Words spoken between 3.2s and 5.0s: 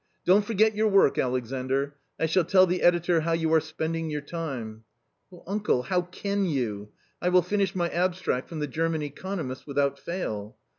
how you are spending your time.""